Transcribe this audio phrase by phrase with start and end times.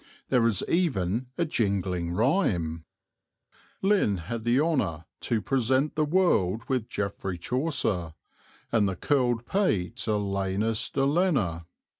[0.29, 2.85] There is even a jingling rhyme
[3.83, 8.15] Lynn had the honour to present the world With Geoffrey Chaucer
[8.71, 11.67] and the curled Pate Alanus de Lenna.